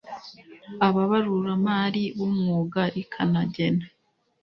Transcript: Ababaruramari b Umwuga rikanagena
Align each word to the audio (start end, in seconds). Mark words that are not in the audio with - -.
Ababaruramari 0.87 2.03
b 2.17 2.19
Umwuga 2.27 2.81
rikanagena 2.93 3.85